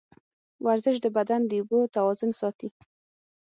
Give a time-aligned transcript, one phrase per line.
[0.65, 2.69] ورزش د بدن د اوبو توازن ساتي.